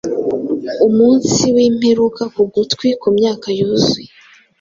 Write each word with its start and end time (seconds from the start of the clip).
Umunsi 0.87 1.43
wimperuka 1.55 2.23
ku 2.33 2.41
gutwi 2.53 2.87
Ku 3.01 3.07
myaka-yuzuye 3.17 4.09